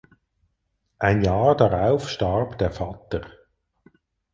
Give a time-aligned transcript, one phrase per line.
[0.97, 3.21] Ein Jahr darauf starb der Vater.